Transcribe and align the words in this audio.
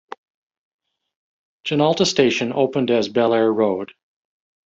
Genalta 1.63 2.07
station 2.07 2.53
opened 2.53 2.89
as 2.89 3.07
Belair 3.07 3.53
Road. 3.53 3.91